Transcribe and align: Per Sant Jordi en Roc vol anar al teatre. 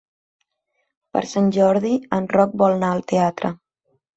Per 1.17 1.21
Sant 1.33 1.51
Jordi 1.57 1.93
en 2.19 2.31
Roc 2.39 2.59
vol 2.63 2.77
anar 2.79 2.91
al 2.97 3.07
teatre. 3.15 3.57